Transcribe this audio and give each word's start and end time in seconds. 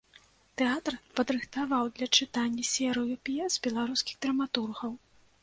Тэатр 0.59 0.95
падрыхтаваў 1.19 1.83
для 1.99 2.07
чытання 2.17 2.63
серыю 2.73 3.15
п'ес 3.31 3.61
беларускіх 3.69 4.21
драматургаў. 4.27 4.91